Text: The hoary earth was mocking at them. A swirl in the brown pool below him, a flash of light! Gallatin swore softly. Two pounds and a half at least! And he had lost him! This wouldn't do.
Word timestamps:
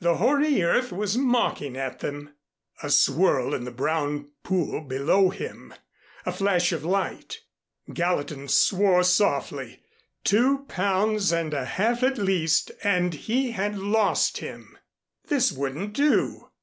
The 0.00 0.16
hoary 0.16 0.62
earth 0.62 0.92
was 0.92 1.16
mocking 1.16 1.78
at 1.78 2.00
them. 2.00 2.34
A 2.82 2.90
swirl 2.90 3.54
in 3.54 3.64
the 3.64 3.70
brown 3.70 4.28
pool 4.42 4.82
below 4.82 5.30
him, 5.30 5.72
a 6.26 6.32
flash 6.32 6.72
of 6.72 6.84
light! 6.84 7.40
Gallatin 7.90 8.48
swore 8.48 9.02
softly. 9.02 9.80
Two 10.24 10.66
pounds 10.68 11.32
and 11.32 11.54
a 11.54 11.64
half 11.64 12.02
at 12.02 12.18
least! 12.18 12.70
And 12.84 13.14
he 13.14 13.52
had 13.52 13.78
lost 13.78 14.36
him! 14.36 14.76
This 15.28 15.50
wouldn't 15.50 15.94
do. 15.94 16.50